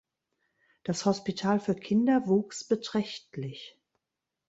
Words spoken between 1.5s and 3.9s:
für Kinder wuchs beträchtlich.